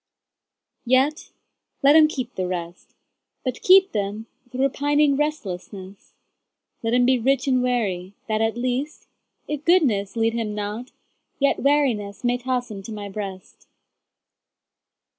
Yet 0.87 1.29
let 1.83 1.95
him 1.95 2.07
keep 2.07 2.33
the 2.33 2.47
rest, 2.47 2.95
But 3.43 3.61
keep 3.61 3.91
them 3.91 4.25
with 4.43 4.59
repining 4.59 5.15
restlessness; 5.15 6.15
Let 6.81 6.95
him 6.95 7.05
be 7.05 7.19
rich 7.19 7.47
and 7.47 7.61
weary, 7.61 8.15
that 8.27 8.41
at 8.41 8.57
least, 8.57 9.05
If 9.47 9.63
goodness 9.63 10.15
lead 10.15 10.33
him 10.33 10.55
not, 10.55 10.89
yet 11.37 11.57
wearinessMay 11.57 12.41
toss 12.41 12.71
him 12.71 12.81
to 12.81 12.91
My 12.91 13.09
breast. 13.09 13.67